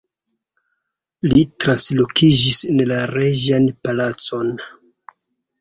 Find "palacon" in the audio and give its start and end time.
3.85-4.51